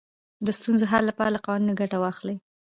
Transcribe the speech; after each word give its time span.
د 0.45 0.47
ستونزو 0.57 0.85
حل 0.91 1.03
لپاره 1.09 1.33
له 1.35 1.39
قوانینو 1.45 1.77
ګټه 1.81 1.97
واخلئ. 1.99 2.37